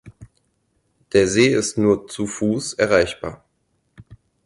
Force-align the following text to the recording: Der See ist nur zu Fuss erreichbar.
Der 1.13 1.27
See 1.27 1.49
ist 1.53 1.77
nur 1.77 2.07
zu 2.07 2.25
Fuss 2.25 2.73
erreichbar. 2.73 3.45